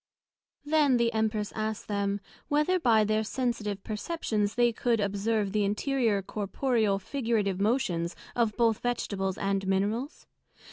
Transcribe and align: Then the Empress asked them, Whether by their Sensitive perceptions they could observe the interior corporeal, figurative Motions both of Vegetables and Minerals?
Then 0.65 0.97
the 0.97 1.13
Empress 1.13 1.53
asked 1.55 1.87
them, 1.87 2.21
Whether 2.47 2.79
by 2.79 3.03
their 3.03 3.23
Sensitive 3.23 3.83
perceptions 3.83 4.55
they 4.55 4.73
could 4.73 4.99
observe 4.99 5.51
the 5.51 5.63
interior 5.63 6.23
corporeal, 6.23 6.97
figurative 6.97 7.59
Motions 7.61 8.15
both 8.33 8.59
of 8.77 8.81
Vegetables 8.81 9.37
and 9.37 9.67
Minerals? 9.67 10.25